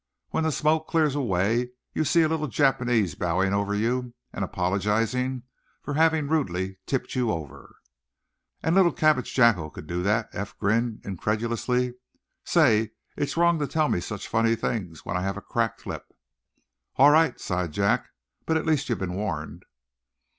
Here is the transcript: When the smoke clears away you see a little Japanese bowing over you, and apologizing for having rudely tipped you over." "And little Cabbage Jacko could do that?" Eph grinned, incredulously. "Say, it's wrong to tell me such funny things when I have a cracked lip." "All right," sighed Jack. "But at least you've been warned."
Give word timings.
When 0.29 0.45
the 0.45 0.51
smoke 0.51 0.87
clears 0.87 1.13
away 1.13 1.73
you 1.93 2.05
see 2.05 2.23
a 2.23 2.27
little 2.27 2.47
Japanese 2.47 3.13
bowing 3.13 3.53
over 3.53 3.75
you, 3.75 4.15
and 4.33 4.43
apologizing 4.43 5.43
for 5.83 5.93
having 5.93 6.27
rudely 6.27 6.79
tipped 6.87 7.13
you 7.13 7.29
over." 7.29 7.75
"And 8.63 8.73
little 8.73 8.93
Cabbage 8.93 9.31
Jacko 9.31 9.69
could 9.69 9.85
do 9.85 10.01
that?" 10.01 10.29
Eph 10.33 10.57
grinned, 10.57 11.01
incredulously. 11.05 11.93
"Say, 12.43 12.93
it's 13.15 13.37
wrong 13.37 13.59
to 13.59 13.67
tell 13.67 13.89
me 13.89 13.99
such 13.99 14.27
funny 14.27 14.55
things 14.55 15.05
when 15.05 15.15
I 15.15 15.21
have 15.21 15.37
a 15.37 15.39
cracked 15.39 15.85
lip." 15.85 16.07
"All 16.95 17.11
right," 17.11 17.39
sighed 17.39 17.71
Jack. 17.71 18.09
"But 18.47 18.57
at 18.57 18.65
least 18.65 18.89
you've 18.89 18.97
been 18.97 19.13
warned." 19.13 19.65